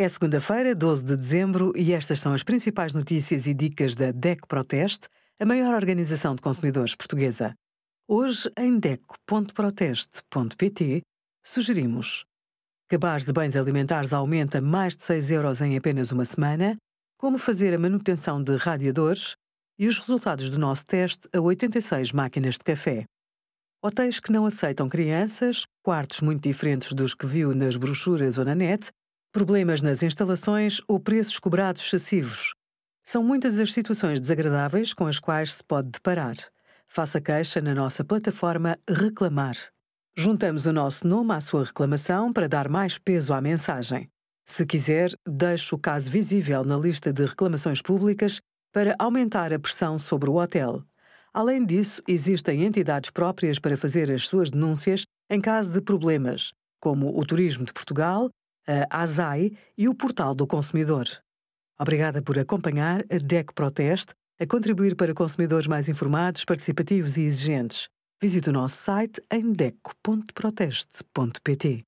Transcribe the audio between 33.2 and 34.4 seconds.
muitas as situações